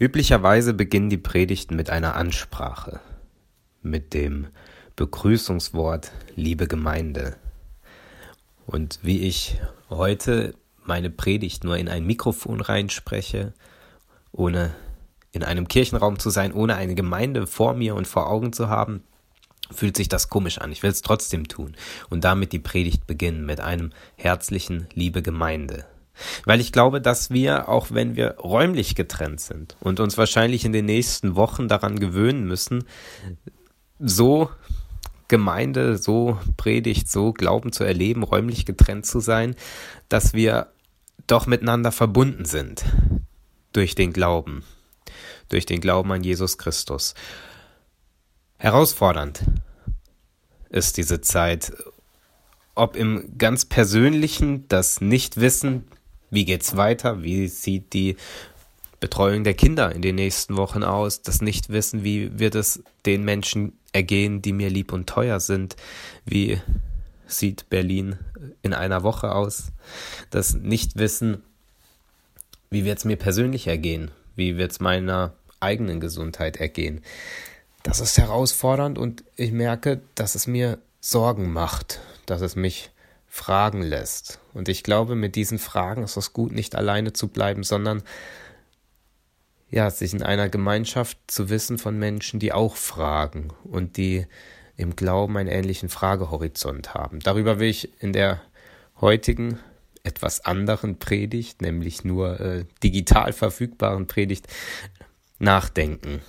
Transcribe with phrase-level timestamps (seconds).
[0.00, 3.00] Üblicherweise beginnen die Predigten mit einer Ansprache,
[3.82, 4.46] mit dem
[4.96, 7.36] Begrüßungswort Liebe Gemeinde.
[8.64, 9.60] Und wie ich
[9.90, 10.54] heute
[10.86, 13.52] meine Predigt nur in ein Mikrofon reinspreche,
[14.32, 14.74] ohne
[15.32, 19.02] in einem Kirchenraum zu sein, ohne eine Gemeinde vor mir und vor Augen zu haben,
[19.70, 20.72] fühlt sich das komisch an.
[20.72, 21.76] Ich will es trotzdem tun
[22.08, 25.84] und damit die Predigt beginnen mit einem herzlichen Liebe Gemeinde.
[26.44, 30.72] Weil ich glaube, dass wir, auch wenn wir räumlich getrennt sind und uns wahrscheinlich in
[30.72, 32.84] den nächsten Wochen daran gewöhnen müssen,
[33.98, 34.50] so
[35.28, 39.54] Gemeinde, so Predigt, so Glauben zu erleben, räumlich getrennt zu sein,
[40.08, 40.72] dass wir
[41.26, 42.84] doch miteinander verbunden sind
[43.72, 44.64] durch den Glauben,
[45.48, 47.14] durch den Glauben an Jesus Christus.
[48.58, 49.44] Herausfordernd
[50.68, 51.72] ist diese Zeit,
[52.74, 55.84] ob im ganz persönlichen das Nichtwissen,
[56.30, 57.22] wie geht's weiter?
[57.22, 58.16] Wie sieht die
[59.00, 61.22] Betreuung der Kinder in den nächsten Wochen aus?
[61.22, 65.76] Das Nichtwissen, wie wird es den Menschen ergehen, die mir lieb und teuer sind?
[66.24, 66.60] Wie
[67.26, 68.18] sieht Berlin
[68.62, 69.72] in einer Woche aus?
[70.30, 71.42] Das Nichtwissen,
[72.70, 74.10] wie wird es mir persönlich ergehen?
[74.36, 77.02] Wie wird es meiner eigenen Gesundheit ergehen?
[77.82, 82.90] Das ist herausfordernd und ich merke, dass es mir Sorgen macht, dass es mich
[83.30, 84.40] fragen lässt.
[84.52, 88.02] Und ich glaube, mit diesen Fragen ist es gut, nicht alleine zu bleiben, sondern
[89.70, 94.26] ja, sich in einer Gemeinschaft zu wissen von Menschen, die auch fragen und die
[94.76, 97.20] im Glauben einen ähnlichen Fragehorizont haben.
[97.20, 98.42] Darüber will ich in der
[99.00, 99.60] heutigen
[100.02, 104.48] etwas anderen Predigt, nämlich nur äh, digital verfügbaren Predigt,
[105.38, 106.20] nachdenken.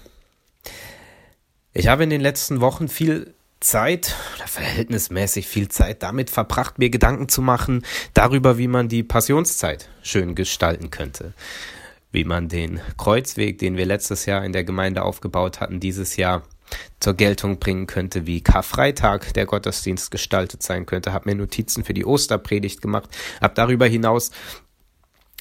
[1.73, 6.89] Ich habe in den letzten Wochen viel Zeit oder verhältnismäßig viel Zeit damit verbracht, mir
[6.89, 11.33] Gedanken zu machen darüber, wie man die Passionszeit schön gestalten könnte.
[12.11, 16.43] Wie man den Kreuzweg, den wir letztes Jahr in der Gemeinde aufgebaut hatten, dieses Jahr
[16.99, 21.93] zur Geltung bringen könnte, wie Karfreitag der Gottesdienst gestaltet sein könnte, habe mir Notizen für
[21.93, 23.09] die Osterpredigt gemacht,
[23.41, 24.31] habe darüber hinaus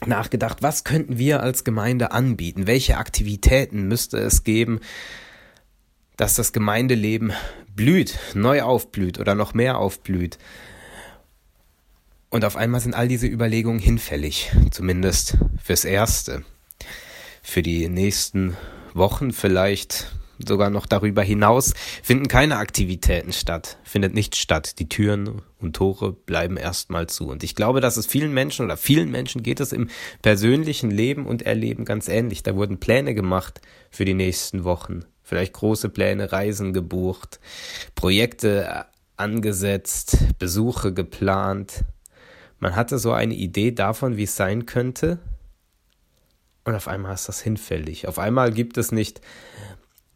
[0.07, 4.81] nachgedacht, was könnten wir als Gemeinde anbieten, welche Aktivitäten müsste es geben,
[6.21, 7.33] dass das Gemeindeleben
[7.75, 10.37] blüht, neu aufblüht oder noch mehr aufblüht.
[12.29, 16.45] Und auf einmal sind all diese Überlegungen hinfällig, zumindest fürs Erste.
[17.43, 18.55] Für die nächsten
[18.93, 20.13] Wochen vielleicht
[20.47, 21.73] sogar noch darüber hinaus
[22.03, 24.79] finden keine Aktivitäten statt, findet nichts statt.
[24.79, 27.29] Die Türen und Tore bleiben erstmal zu.
[27.29, 29.89] Und ich glaube, dass es vielen Menschen oder vielen Menschen geht es im
[30.21, 32.43] persönlichen Leben und Erleben ganz ähnlich.
[32.43, 37.39] Da wurden Pläne gemacht für die nächsten Wochen vielleicht große Pläne, Reisen gebucht,
[37.95, 38.87] Projekte
[39.17, 41.85] angesetzt, Besuche geplant.
[42.59, 45.21] Man hatte so eine Idee davon, wie es sein könnte.
[46.65, 48.09] Und auf einmal ist das hinfällig.
[48.09, 49.21] Auf einmal gibt es nicht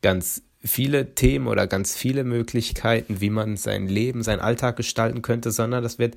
[0.03, 5.53] ganz viele Themen oder ganz viele Möglichkeiten, wie man sein Leben, sein Alltag gestalten könnte,
[5.53, 6.17] sondern das wird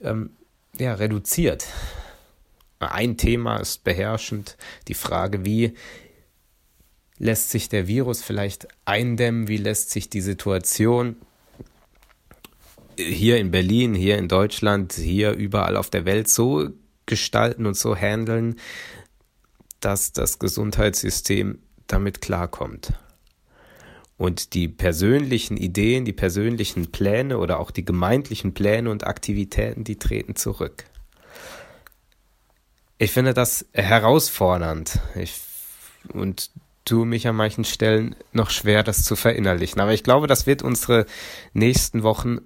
[0.00, 0.30] ähm,
[0.78, 1.66] ja, reduziert.
[2.78, 5.74] Ein Thema ist beherrschend, die Frage, wie
[7.18, 9.48] lässt sich der Virus vielleicht eindämmen?
[9.48, 11.16] Wie lässt sich die Situation
[12.96, 16.70] hier in Berlin, hier in Deutschland, hier überall auf der Welt so
[17.06, 18.56] gestalten und so handeln,
[19.80, 22.92] dass das Gesundheitssystem damit klarkommt?
[24.16, 29.96] Und die persönlichen Ideen, die persönlichen Pläne oder auch die gemeindlichen Pläne und Aktivitäten, die
[29.96, 30.84] treten zurück.
[32.98, 34.98] Ich finde das herausfordernd.
[35.14, 35.40] Ich,
[36.12, 36.50] und
[36.88, 39.80] tue mich an manchen Stellen noch schwer, das zu verinnerlichen.
[39.80, 41.06] Aber ich glaube, das wird unsere
[41.52, 42.38] nächsten Wochen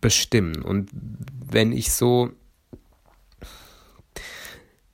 [0.00, 0.62] bestimmen.
[0.62, 2.30] Und wenn ich so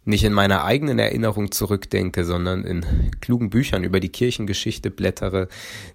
[0.05, 5.49] nicht in meiner eigenen Erinnerung zurückdenke, sondern in klugen Büchern über die Kirchengeschichte blättere,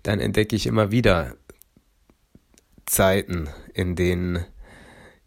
[0.04, 1.36] dann entdecke ich immer wieder
[2.86, 4.46] Zeiten, in denen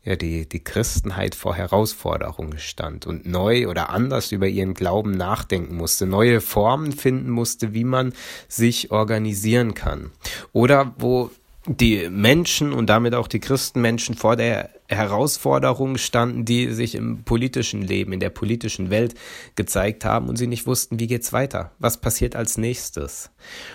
[0.04, 5.76] ja, die, die Christenheit vor Herausforderungen stand und neu oder anders über ihren Glauben nachdenken
[5.76, 8.12] musste, neue Formen finden musste, wie man
[8.48, 10.10] sich organisieren kann.
[10.52, 11.30] Oder wo
[11.66, 17.82] die Menschen und damit auch die Christenmenschen vor der Herausforderung standen, die sich im politischen
[17.82, 19.14] Leben, in der politischen Welt
[19.56, 21.72] gezeigt haben und sie nicht wussten, wie geht's weiter?
[21.78, 23.30] Was passiert als nächstes?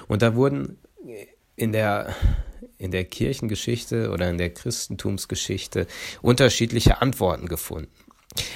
[0.07, 0.79] Und da wurden
[1.55, 2.15] in der
[2.77, 5.87] in der Kirchengeschichte oder in der Christentumsgeschichte
[6.21, 7.91] unterschiedliche Antworten gefunden.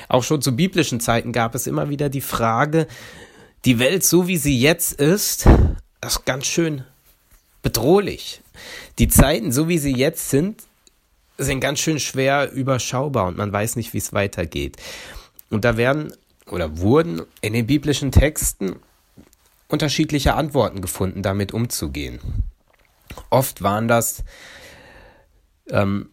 [0.07, 2.87] Auch schon zu biblischen Zeiten gab es immer wieder die Frage,
[3.65, 5.47] die Welt so wie sie jetzt ist,
[6.05, 6.83] ist ganz schön
[7.61, 8.41] bedrohlich.
[8.99, 10.63] Die Zeiten so wie sie jetzt sind,
[11.37, 14.77] sind ganz schön schwer überschaubar und man weiß nicht, wie es weitergeht.
[15.49, 16.13] Und da werden
[16.47, 18.75] oder wurden in den biblischen Texten
[19.67, 22.19] unterschiedliche Antworten gefunden, damit umzugehen.
[23.29, 24.23] Oft waren das
[25.69, 26.09] ähm,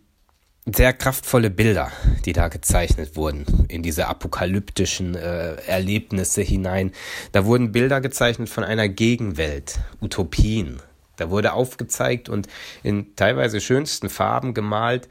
[0.66, 1.93] sehr kraftvolle Bilder,
[2.25, 6.93] die da gezeichnet wurden, in diese apokalyptischen äh, Erlebnisse hinein.
[7.32, 10.82] Da wurden Bilder gezeichnet von einer Gegenwelt, Utopien.
[11.16, 12.48] Da wurde aufgezeigt und
[12.82, 15.08] in teilweise schönsten Farben gemalt,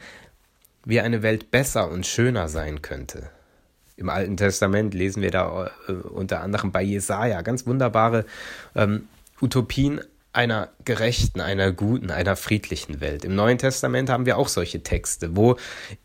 [0.84, 3.30] wie eine Welt besser und schöner sein könnte.
[3.98, 8.26] Im Alten Testament lesen wir da äh, unter anderem bei Jesaja ganz wunderbare
[8.76, 9.08] ähm,
[9.42, 10.02] Utopien
[10.36, 13.24] einer gerechten, einer guten, einer friedlichen Welt.
[13.24, 15.56] Im Neuen Testament haben wir auch solche Texte, wo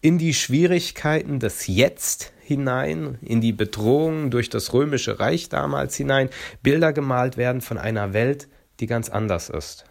[0.00, 6.30] in die Schwierigkeiten des Jetzt hinein, in die Bedrohungen durch das römische Reich damals hinein,
[6.62, 8.48] Bilder gemalt werden von einer Welt,
[8.78, 9.84] die ganz anders ist,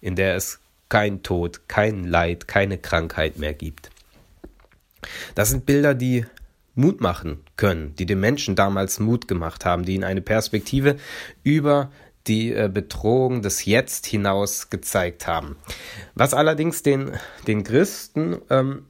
[0.00, 3.90] in der es kein Tod, kein Leid, keine Krankheit mehr gibt.
[5.34, 6.26] Das sind Bilder, die
[6.74, 10.96] Mut machen können, die den Menschen damals Mut gemacht haben, die ihnen eine Perspektive
[11.42, 11.90] über
[12.30, 15.56] die äh, Bedrohung des Jetzt hinaus gezeigt haben.
[16.14, 17.10] Was allerdings den,
[17.48, 18.86] den Christen ähm,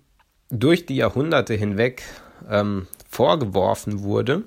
[0.51, 2.03] durch die Jahrhunderte hinweg
[2.51, 4.45] ähm, vorgeworfen wurde,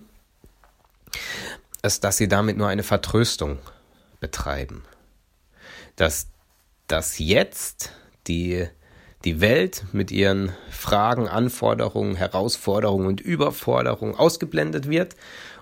[1.81, 3.57] ist, dass sie damit nur eine Vertröstung
[4.19, 4.84] betreiben.
[5.95, 6.28] Dass
[6.88, 7.94] das Jetzt,
[8.28, 8.68] die,
[9.25, 15.16] die Welt mit ihren Fragen, Anforderungen, Herausforderungen und Überforderungen ausgeblendet wird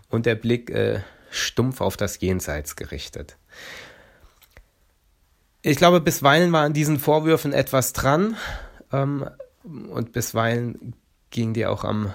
[0.10, 1.00] und der Blick äh,
[1.32, 3.38] stumpf auf das Jenseits gerichtet.
[5.64, 8.36] Ich glaube, bisweilen war an diesen Vorwürfen etwas dran
[8.92, 9.28] ähm,
[9.64, 10.96] und bisweilen
[11.30, 12.14] ging die auch am,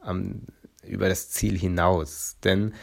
[0.00, 0.42] am,
[0.82, 2.36] über das Ziel hinaus.
[2.44, 2.74] Denn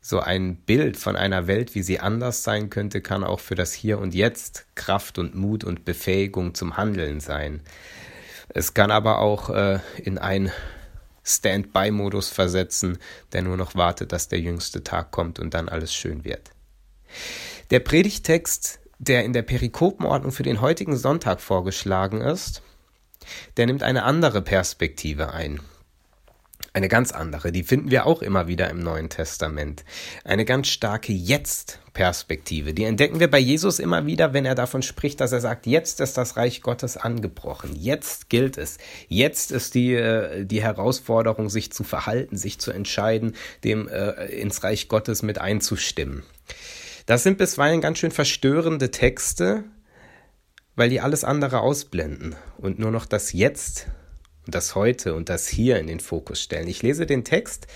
[0.00, 3.72] so ein Bild von einer Welt, wie sie anders sein könnte, kann auch für das
[3.72, 7.60] Hier und Jetzt Kraft und Mut und Befähigung zum Handeln sein.
[8.50, 10.52] Es kann aber auch äh, in ein
[11.24, 12.98] Standby-Modus versetzen,
[13.32, 16.50] der nur noch wartet, dass der jüngste Tag kommt und dann alles schön wird.
[17.70, 22.62] Der Predigtext, der in der Perikopenordnung für den heutigen Sonntag vorgeschlagen ist,
[23.56, 25.60] der nimmt eine andere Perspektive ein
[26.74, 29.84] eine ganz andere, die finden wir auch immer wieder im Neuen Testament.
[30.24, 32.74] Eine ganz starke Jetzt-Perspektive.
[32.74, 36.00] Die entdecken wir bei Jesus immer wieder, wenn er davon spricht, dass er sagt, jetzt
[36.00, 37.76] ist das Reich Gottes angebrochen.
[37.76, 38.78] Jetzt gilt es.
[39.06, 44.64] Jetzt ist die, äh, die Herausforderung, sich zu verhalten, sich zu entscheiden, dem äh, ins
[44.64, 46.24] Reich Gottes mit einzustimmen.
[47.06, 49.62] Das sind bisweilen ganz schön verstörende Texte,
[50.74, 53.86] weil die alles andere ausblenden und nur noch das Jetzt
[54.46, 56.68] und das Heute und das Hier in den Fokus stellen.
[56.68, 57.66] Ich lese den Text,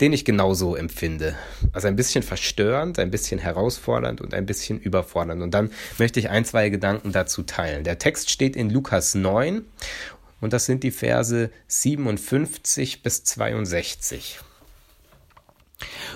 [0.00, 1.36] den ich genauso empfinde.
[1.72, 5.42] Also ein bisschen verstörend, ein bisschen herausfordernd und ein bisschen überfordernd.
[5.42, 7.84] Und dann möchte ich ein, zwei Gedanken dazu teilen.
[7.84, 9.64] Der Text steht in Lukas 9
[10.40, 14.40] und das sind die Verse 57 bis 62.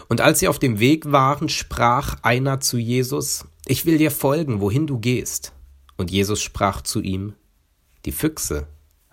[0.08, 4.61] Und als sie auf dem Weg waren, sprach einer zu Jesus, ich will dir folgen,
[4.61, 5.52] wohin du gehst.
[5.96, 7.35] Und Jesus sprach zu ihm,
[8.05, 8.67] die Füchse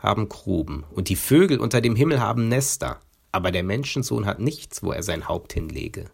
[0.05, 2.99] haben Gruben, und die Vögel unter dem Himmel haben Nester,
[3.31, 6.05] aber der Menschensohn hat nichts, wo er sein Haupt hinlege.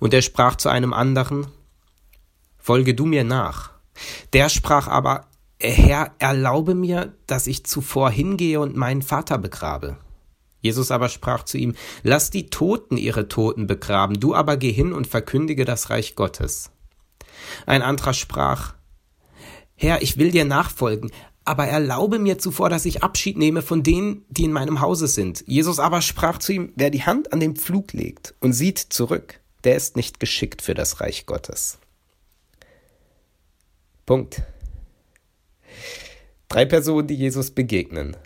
[0.00, 1.46] Und er sprach zu einem anderen,
[2.58, 3.70] Folge du mir nach.
[4.32, 5.28] Der sprach aber,
[5.60, 9.98] Herr, erlaube mir, dass ich zuvor hingehe und meinen Vater begrabe.
[10.60, 14.92] Jesus aber sprach zu ihm, Lass die Toten ihre Toten begraben, du aber geh hin
[14.92, 16.72] und verkündige das Reich Gottes.
[17.66, 18.74] Ein anderer sprach,
[19.76, 21.10] Herr, ich will dir nachfolgen,
[21.46, 25.44] aber erlaube mir zuvor, dass ich Abschied nehme von denen, die in meinem Hause sind.
[25.46, 29.40] Jesus aber sprach zu ihm, wer die Hand an den Pflug legt und sieht zurück,
[29.64, 31.78] der ist nicht geschickt für das Reich Gottes.
[34.04, 34.42] Punkt.
[36.48, 38.16] Drei Personen, die Jesus begegnen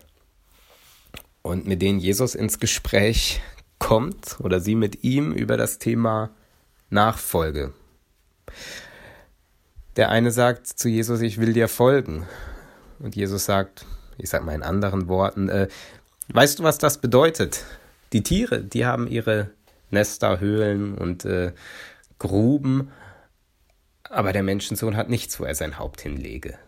[1.43, 3.41] und mit denen Jesus ins Gespräch
[3.79, 6.31] kommt oder sie mit ihm über das Thema
[6.91, 7.73] Nachfolge.
[9.97, 12.27] Der eine sagt zu Jesus, ich will dir folgen.
[13.01, 13.87] Und Jesus sagt,
[14.19, 15.69] ich sage mal in anderen Worten, äh,
[16.29, 17.65] weißt du, was das bedeutet?
[18.13, 19.51] Die Tiere, die haben ihre
[19.91, 21.53] Nester, Höhlen und äh,
[22.19, 22.93] Gruben,
[24.05, 26.59] aber der Menschensohn hat nichts, wo er sein Haupt hinlege.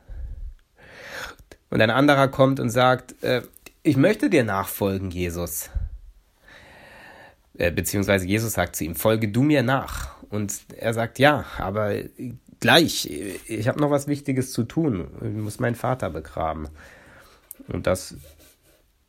[1.71, 3.43] Und ein anderer kommt und sagt, äh,
[3.83, 5.71] ich möchte dir nachfolgen, Jesus.
[7.59, 10.23] Äh, beziehungsweise Jesus sagt zu ihm, folge du mir nach.
[10.31, 11.95] Und er sagt, ja, aber
[12.63, 15.09] gleich, ich habe noch was Wichtiges zu tun.
[15.21, 16.69] Ich muss meinen Vater begraben.
[17.67, 18.15] Und das,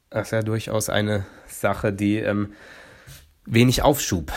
[0.09, 2.53] das ist ja durchaus eine Sache, die ähm,
[3.45, 4.33] wenig Aufschub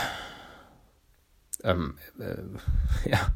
[1.63, 3.33] ähm, äh, ja,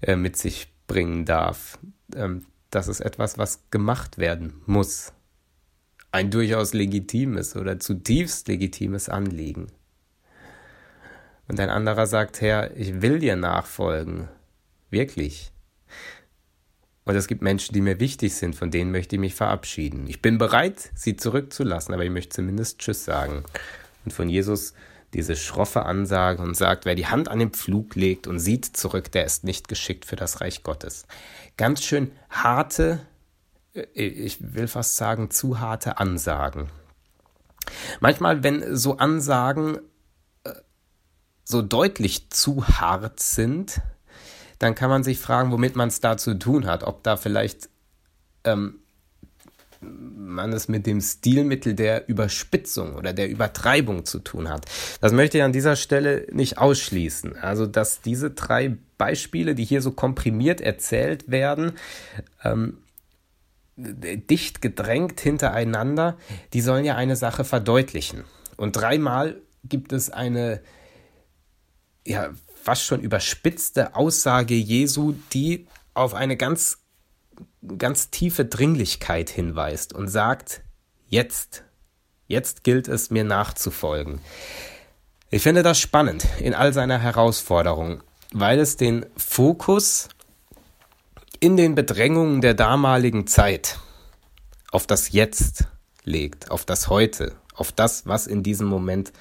[0.00, 1.78] äh, mit sich bringen darf.
[2.14, 5.12] Ähm, das ist etwas, was gemacht werden muss.
[6.12, 9.72] Ein durchaus legitimes oder zutiefst legitimes Anliegen.
[11.48, 14.28] Und ein anderer sagt, Herr, ich will dir nachfolgen.
[14.94, 15.50] Wirklich.
[17.04, 20.06] Und es gibt Menschen, die mir wichtig sind, von denen möchte ich mich verabschieden.
[20.06, 23.42] Ich bin bereit, sie zurückzulassen, aber ich möchte zumindest Tschüss sagen.
[24.04, 24.72] Und von Jesus
[25.12, 29.10] diese schroffe Ansage und sagt, wer die Hand an den Pflug legt und sieht zurück,
[29.10, 31.06] der ist nicht geschickt für das Reich Gottes.
[31.56, 33.00] Ganz schön harte,
[33.74, 36.70] äh, ich will fast sagen, zu harte Ansagen.
[37.98, 39.78] Manchmal, wenn so Ansagen
[40.44, 40.52] äh,
[41.42, 43.82] so deutlich zu hart sind,
[44.64, 46.84] dann kann man sich fragen, womit man es da zu tun hat.
[46.84, 47.68] Ob da vielleicht
[48.44, 48.80] ähm,
[49.80, 54.64] man es mit dem Stilmittel der Überspitzung oder der Übertreibung zu tun hat.
[55.02, 57.36] Das möchte ich an dieser Stelle nicht ausschließen.
[57.36, 61.72] Also, dass diese drei Beispiele, die hier so komprimiert erzählt werden,
[62.42, 62.78] ähm,
[63.76, 66.16] dicht gedrängt hintereinander,
[66.52, 68.24] die sollen ja eine Sache verdeutlichen.
[68.56, 70.60] Und dreimal gibt es eine
[72.06, 72.30] ja
[72.64, 76.78] fast schon überspitzte Aussage Jesu, die auf eine ganz
[77.78, 80.62] ganz tiefe Dringlichkeit hinweist und sagt,
[81.08, 81.64] jetzt,
[82.26, 84.20] jetzt gilt es mir nachzufolgen.
[85.30, 88.02] Ich finde das spannend in all seiner Herausforderung,
[88.32, 90.08] weil es den Fokus
[91.40, 93.78] in den Bedrängungen der damaligen Zeit
[94.70, 95.66] auf das Jetzt
[96.04, 99.12] legt, auf das Heute, auf das, was in diesem Moment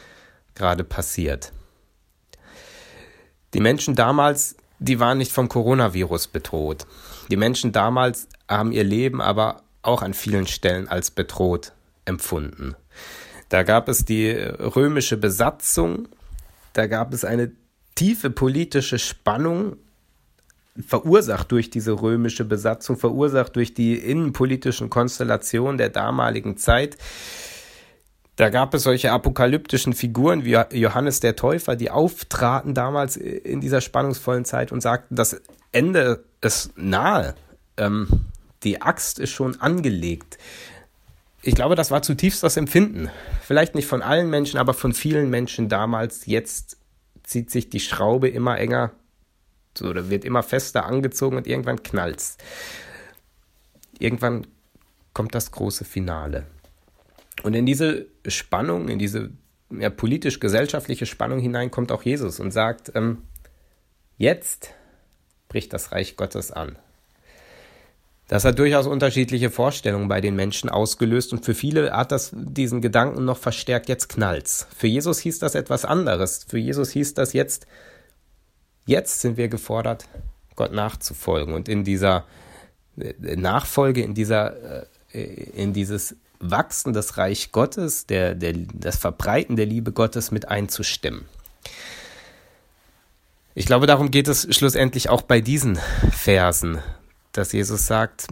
[0.55, 1.51] gerade passiert.
[3.53, 6.85] Die Menschen damals, die waren nicht vom Coronavirus bedroht.
[7.29, 11.73] Die Menschen damals haben ihr Leben aber auch an vielen Stellen als bedroht
[12.05, 12.75] empfunden.
[13.49, 16.07] Da gab es die römische Besatzung,
[16.73, 17.51] da gab es eine
[17.95, 19.77] tiefe politische Spannung
[20.87, 26.97] verursacht durch diese römische Besatzung, verursacht durch die innenpolitischen Konstellationen der damaligen Zeit.
[28.35, 33.79] Da gab es solche apokalyptischen Figuren wie Johannes der Täufer, die auftraten damals in dieser
[33.79, 35.39] spannungsvollen Zeit und sagten, das
[35.71, 37.35] Ende ist nahe.
[37.77, 38.07] Ähm,
[38.63, 40.37] die Axt ist schon angelegt.
[41.43, 43.09] Ich glaube, das war zutiefst das Empfinden.
[43.41, 46.25] Vielleicht nicht von allen Menschen, aber von vielen Menschen damals.
[46.25, 46.77] Jetzt
[47.23, 48.91] zieht sich die Schraube immer enger
[49.77, 52.37] so, oder wird immer fester angezogen und irgendwann knallt's.
[53.99, 54.47] Irgendwann
[55.13, 56.45] kommt das große Finale.
[57.43, 59.31] Und in diese Spannung, in diese
[59.69, 63.23] ja, politisch-gesellschaftliche Spannung hinein kommt auch Jesus und sagt, ähm,
[64.17, 64.71] jetzt
[65.49, 66.77] bricht das Reich Gottes an.
[68.27, 72.81] Das hat durchaus unterschiedliche Vorstellungen bei den Menschen ausgelöst und für viele hat das diesen
[72.81, 74.67] Gedanken noch verstärkt, jetzt knallt's.
[74.75, 76.45] Für Jesus hieß das etwas anderes.
[76.47, 77.67] Für Jesus hieß das jetzt,
[78.85, 80.07] Jetzt sind wir gefordert,
[80.55, 82.25] Gott nachzufolgen und in dieser
[82.97, 85.23] äh, Nachfolge, in dieser, äh,
[85.55, 86.15] in dieses
[86.51, 91.25] Wachsen des Reich Gottes, der, der, das Verbreiten der Liebe Gottes mit einzustimmen.
[93.55, 95.77] Ich glaube, darum geht es schlussendlich auch bei diesen
[96.11, 96.79] Versen,
[97.31, 98.27] dass Jesus sagt,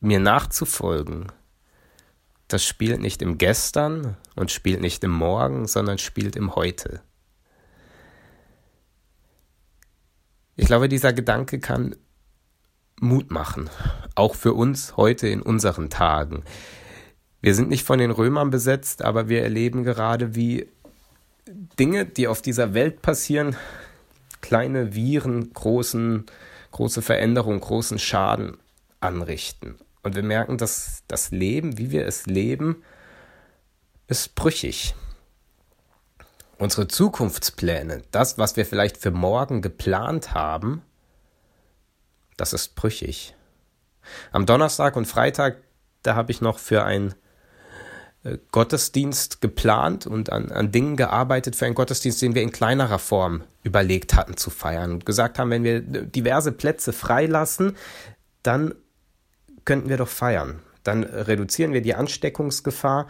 [0.00, 1.32] mir nachzufolgen,
[2.46, 7.02] das spielt nicht im Gestern und spielt nicht im Morgen, sondern spielt im Heute.
[10.56, 11.94] Ich glaube, dieser Gedanke kann
[13.00, 13.70] Mut machen,
[14.14, 16.42] auch für uns heute in unseren Tagen.
[17.40, 20.68] Wir sind nicht von den Römern besetzt, aber wir erleben gerade, wie
[21.78, 23.56] Dinge, die auf dieser Welt passieren,
[24.40, 26.26] kleine Viren, großen,
[26.72, 28.56] große Veränderungen, großen Schaden
[29.00, 29.76] anrichten.
[30.02, 32.82] Und wir merken, dass das Leben, wie wir es leben,
[34.08, 34.94] ist brüchig.
[36.56, 40.82] Unsere Zukunftspläne, das, was wir vielleicht für morgen geplant haben,
[42.36, 43.34] das ist brüchig.
[44.32, 45.58] Am Donnerstag und Freitag,
[46.02, 47.10] da habe ich noch für äh,
[48.50, 53.42] Gottesdienst geplant und an, an Dingen gearbeitet für einen Gottesdienst, den wir in kleinerer Form
[53.62, 57.76] überlegt hatten zu feiern und gesagt haben, wenn wir diverse Plätze freilassen,
[58.42, 58.74] dann
[59.64, 60.60] könnten wir doch feiern.
[60.82, 63.06] Dann reduzieren wir die Ansteckungsgefahr.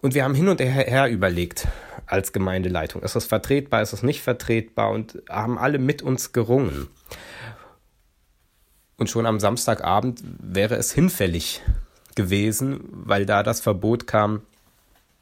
[0.00, 1.68] Und wir haben hin und her überlegt,
[2.06, 3.02] als Gemeindeleitung.
[3.02, 6.88] Ist das vertretbar, ist das nicht vertretbar und haben alle mit uns gerungen.
[8.96, 11.62] Und schon am Samstagabend wäre es hinfällig
[12.16, 14.42] gewesen, weil da das Verbot kam,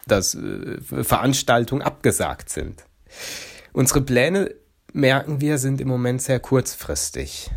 [0.06, 2.84] dass äh, Veranstaltungen abgesagt sind.
[3.72, 4.54] Unsere Pläne,
[4.92, 7.50] merken wir, sind im Moment sehr kurzfristig.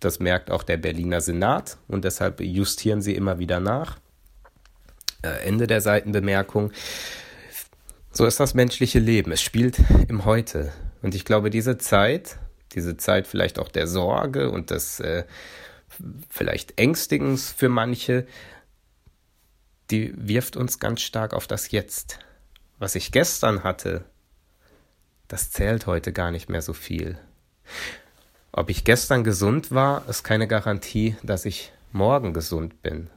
[0.00, 3.98] Das merkt auch der Berliner Senat und deshalb justieren sie immer wieder nach.
[5.22, 6.72] Äh, Ende der Seitenbemerkung.
[8.12, 9.32] So ist das menschliche Leben.
[9.32, 10.72] Es spielt im Heute.
[11.02, 12.36] Und ich glaube, diese Zeit,
[12.72, 15.24] diese Zeit vielleicht auch der Sorge und des äh,
[16.28, 18.26] vielleicht Ängstigens für manche,
[19.90, 22.18] die wirft uns ganz stark auf das Jetzt.
[22.78, 24.04] Was ich gestern hatte,
[25.28, 27.18] das zählt heute gar nicht mehr so viel.
[28.52, 33.10] Ob ich gestern gesund war, ist keine Garantie, dass ich morgen gesund bin.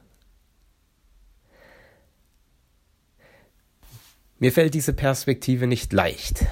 [4.38, 6.46] Mir fällt diese Perspektive nicht leicht.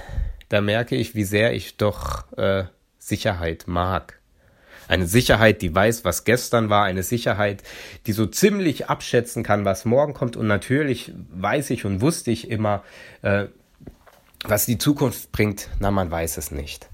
[0.49, 2.65] Da merke ich, wie sehr ich doch äh,
[2.97, 4.16] Sicherheit mag.
[4.87, 7.63] Eine Sicherheit, die weiß, was gestern war, eine Sicherheit,
[8.05, 10.37] die so ziemlich abschätzen kann, was morgen kommt.
[10.37, 12.83] Und natürlich weiß ich und wusste ich immer,
[13.21, 13.45] äh,
[14.43, 15.69] was die Zukunft bringt.
[15.79, 16.87] Na, man weiß es nicht.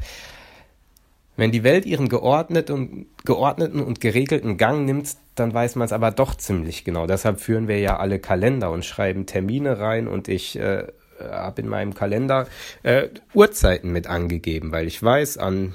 [1.35, 6.11] Wenn die Welt ihren geordneten, geordneten und geregelten Gang nimmt, dann weiß man es aber
[6.11, 7.07] doch ziemlich genau.
[7.07, 10.85] Deshalb führen wir ja alle Kalender und schreiben Termine rein und ich äh,
[11.19, 12.47] habe in meinem Kalender
[12.83, 15.73] äh, Uhrzeiten mit angegeben, weil ich weiß, an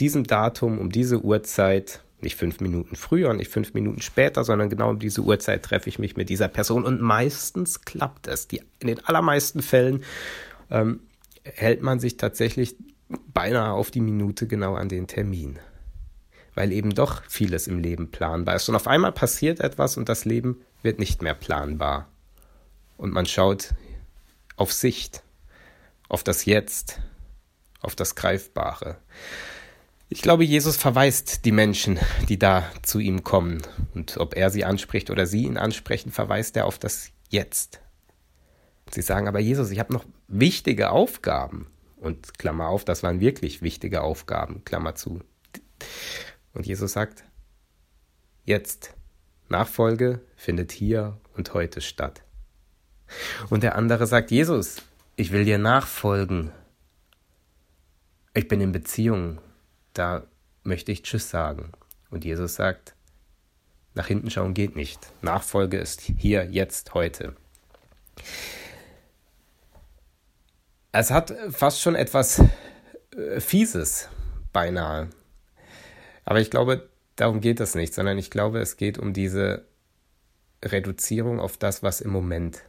[0.00, 4.90] diesem Datum, um diese Uhrzeit, nicht fünf Minuten früher, nicht fünf Minuten später, sondern genau
[4.90, 8.48] um diese Uhrzeit treffe ich mich mit dieser Person und meistens klappt es.
[8.48, 10.04] Die, in den allermeisten Fällen
[10.70, 11.00] ähm,
[11.44, 12.76] hält man sich tatsächlich
[13.32, 15.58] beinahe auf die Minute genau an den Termin.
[16.54, 18.68] Weil eben doch vieles im Leben planbar ist.
[18.68, 22.08] Und auf einmal passiert etwas und das Leben wird nicht mehr planbar.
[22.96, 23.70] Und man schaut
[24.56, 25.22] auf Sicht,
[26.08, 27.00] auf das Jetzt,
[27.80, 28.98] auf das Greifbare.
[30.12, 33.62] Ich glaube, Jesus verweist die Menschen, die da zu ihm kommen.
[33.94, 37.80] Und ob er sie anspricht oder sie ihn ansprechen, verweist er auf das Jetzt.
[38.90, 41.68] Sie sagen aber, Jesus, ich habe noch wichtige Aufgaben.
[41.96, 45.20] Und Klammer auf, das waren wirklich wichtige Aufgaben, Klammer zu.
[46.54, 47.22] Und Jesus sagt,
[48.44, 48.94] jetzt,
[49.48, 52.24] Nachfolge findet hier und heute statt.
[53.48, 54.82] Und der andere sagt, Jesus,
[55.14, 56.50] ich will dir nachfolgen.
[58.34, 59.40] Ich bin in Beziehung,
[59.94, 60.24] da
[60.62, 61.72] möchte ich Tschüss sagen.
[62.10, 62.94] Und Jesus sagt,
[63.94, 65.12] nach hinten schauen geht nicht.
[65.22, 67.34] Nachfolge ist hier, jetzt, heute.
[70.92, 72.42] Es hat fast schon etwas
[73.16, 74.08] äh, Fieses,
[74.52, 75.10] beinahe.
[76.24, 79.66] Aber ich glaube, darum geht es nicht, sondern ich glaube, es geht um diese
[80.64, 82.62] Reduzierung auf das, was im Moment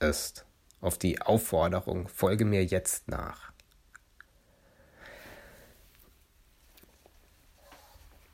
[0.00, 0.46] ist.
[0.80, 3.49] Auf die Aufforderung, folge mir jetzt nach.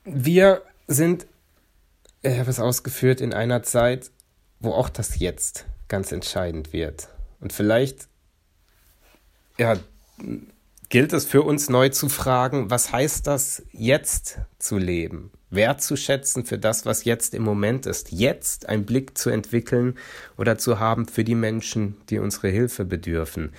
[0.09, 1.27] Wir sind,
[2.21, 4.09] ich habe es ausgeführt, in einer Zeit,
[4.61, 7.09] wo auch das Jetzt ganz entscheidend wird.
[7.41, 8.07] Und vielleicht
[9.57, 9.77] ja,
[10.87, 15.31] gilt es für uns neu zu fragen, was heißt das, jetzt zu leben?
[15.49, 18.13] Wertzuschätzen für das, was jetzt im Moment ist.
[18.13, 19.97] Jetzt einen Blick zu entwickeln
[20.37, 23.51] oder zu haben für die Menschen, die unsere Hilfe bedürfen.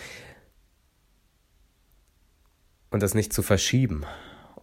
[2.90, 4.06] Und das nicht zu verschieben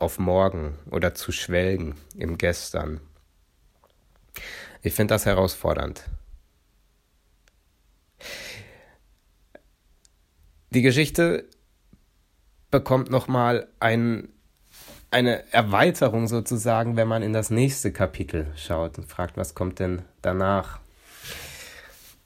[0.05, 3.01] auf morgen oder zu schwelgen im Gestern.
[4.83, 6.03] Ich finde das herausfordernd.
[10.69, 11.49] Die Geschichte
[12.69, 14.29] bekommt nochmal ein,
[15.09, 20.03] eine Erweiterung sozusagen, wenn man in das nächste Kapitel schaut und fragt, was kommt denn
[20.21, 20.81] danach?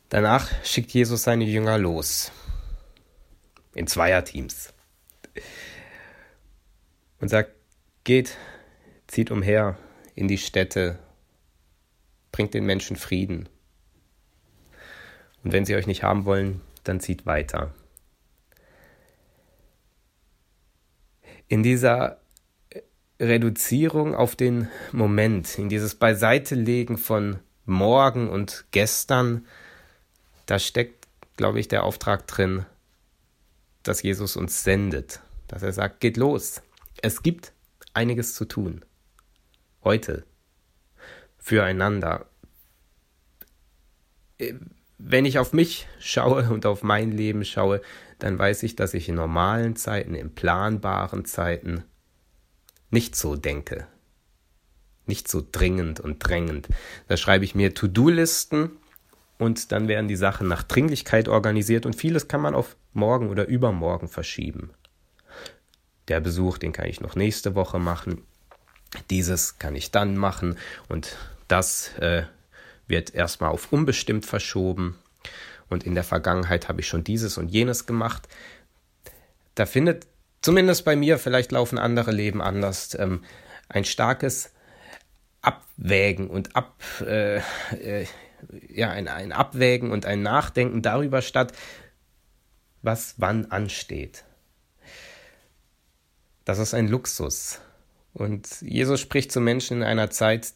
[0.10, 2.34] Danach schickt Jesus seine Jünger los.
[3.74, 4.74] In Zweierteams.
[7.22, 7.59] Und sagt,
[8.10, 8.38] geht,
[9.08, 9.78] zieht umher
[10.16, 11.00] in die Städte,
[12.32, 13.48] bringt den Menschen Frieden.
[15.44, 17.74] Und wenn sie euch nicht haben wollen, dann zieht weiter.
[21.50, 22.22] in dieser
[23.20, 29.46] Reduzierung auf den Moment, in dieses Beiseitelegen von morgen und gestern,
[30.46, 32.66] da steckt, glaube ich, der Auftrag drin,
[33.84, 36.62] dass Jesus uns sendet, dass er sagt, geht los.
[37.02, 37.52] Es gibt
[37.94, 38.84] einiges zu tun.
[39.84, 40.26] Heute.
[41.38, 42.26] Füreinander.
[44.98, 47.82] Wenn ich auf mich schaue und auf mein Leben schaue,
[48.20, 51.84] dann weiß ich, dass ich in normalen Zeiten, in planbaren Zeiten
[52.90, 53.88] nicht so denke.
[55.06, 56.68] Nicht so dringend und drängend.
[57.08, 58.72] Da schreibe ich mir To-Do-Listen
[59.38, 63.48] und dann werden die Sachen nach Dringlichkeit organisiert und vieles kann man auf morgen oder
[63.48, 64.72] übermorgen verschieben.
[66.10, 68.24] Der Besuch, den kann ich noch nächste Woche machen.
[69.10, 71.16] Dieses kann ich dann machen und
[71.48, 72.24] das äh,
[72.88, 74.98] wird erstmal auf unbestimmt verschoben
[75.70, 78.28] und in der Vergangenheit habe ich schon dieses und jenes gemacht.
[79.56, 80.08] Da findet
[80.42, 83.24] zumindest bei mir, vielleicht laufen andere Leben anders, ähm,
[83.68, 84.52] ein starkes
[85.42, 88.06] Abwägen und ab, äh, äh,
[88.70, 91.54] ja, ein, ein Abwägen und ein Nachdenken darüber statt,
[92.82, 94.24] was wann ansteht.
[96.50, 97.60] Das ist ein Luxus.
[98.14, 100.54] Und Jesus spricht zu Menschen in einer Zeit,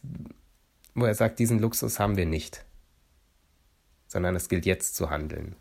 [0.95, 2.65] wo er sagt, diesen Luxus haben wir nicht
[4.13, 5.55] sondern es gilt jetzt zu handeln.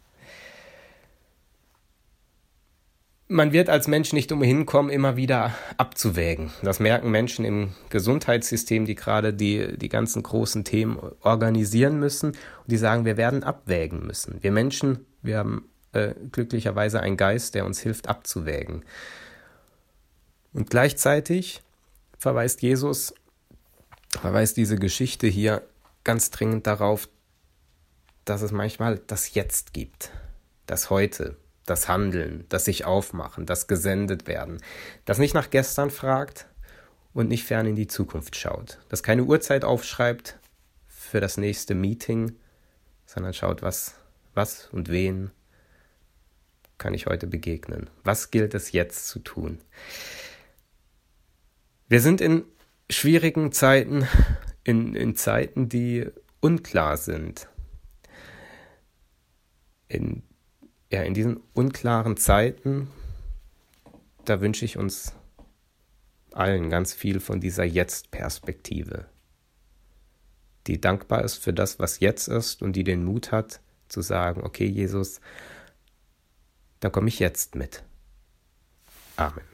[3.29, 6.51] man wird als Mensch nicht umhin kommen, immer wieder abzuwägen.
[6.62, 12.33] Das merken Menschen im Gesundheitssystem, die gerade die, die ganzen großen Themen organisieren müssen.
[12.33, 14.42] Und die sagen, wir werden abwägen müssen.
[14.42, 18.85] Wir Menschen, wir haben äh, glücklicherweise einen Geist, der uns hilft, abzuwägen.
[20.53, 21.62] Und gleichzeitig
[22.19, 23.15] verweist Jesus,
[24.11, 25.62] verweist diese Geschichte hier
[26.05, 27.09] ganz dringend darauf,
[28.25, 30.11] dass es manchmal das Jetzt gibt,
[30.67, 31.37] das Heute,
[31.67, 34.61] das Handeln, das sich aufmachen, das gesendet werden,
[35.05, 36.47] das nicht nach gestern fragt
[37.15, 40.38] und nicht fern in die Zukunft schaut, das keine Uhrzeit aufschreibt
[40.87, 42.37] für das nächste Meeting,
[43.07, 43.95] sondern schaut, was,
[44.35, 45.31] was und wen
[46.79, 49.61] kann ich heute begegnen, was gilt es jetzt zu tun.
[51.92, 52.46] Wir sind in
[52.88, 54.09] schwierigen Zeiten,
[54.64, 56.07] in, in Zeiten, die
[56.40, 57.50] unklar sind.
[59.88, 60.22] In
[60.90, 62.88] ja, in diesen unklaren Zeiten,
[64.24, 65.12] da wünsche ich uns
[66.33, 69.05] allen ganz viel von dieser Jetzt-Perspektive,
[70.66, 74.44] die dankbar ist für das, was jetzt ist und die den Mut hat zu sagen,
[74.44, 75.20] okay Jesus,
[76.81, 77.83] da komme ich jetzt mit.
[79.16, 79.52] Amen.